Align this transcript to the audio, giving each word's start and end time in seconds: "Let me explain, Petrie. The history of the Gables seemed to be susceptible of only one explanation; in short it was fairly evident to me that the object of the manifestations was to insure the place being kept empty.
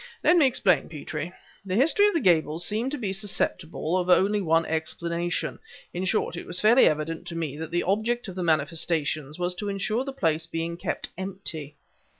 "Let 0.23 0.35
me 0.35 0.47
explain, 0.47 0.89
Petrie. 0.89 1.31
The 1.63 1.75
history 1.75 2.07
of 2.07 2.15
the 2.15 2.19
Gables 2.21 2.65
seemed 2.65 2.89
to 2.89 2.97
be 2.97 3.13
susceptible 3.13 3.95
of 3.95 4.09
only 4.09 4.41
one 4.41 4.65
explanation; 4.65 5.59
in 5.93 6.05
short 6.05 6.35
it 6.35 6.47
was 6.47 6.59
fairly 6.59 6.87
evident 6.87 7.27
to 7.27 7.35
me 7.35 7.55
that 7.57 7.69
the 7.69 7.83
object 7.83 8.27
of 8.27 8.33
the 8.33 8.41
manifestations 8.41 9.37
was 9.37 9.53
to 9.53 9.69
insure 9.69 10.03
the 10.03 10.11
place 10.11 10.47
being 10.47 10.75
kept 10.75 11.09
empty. 11.19 11.75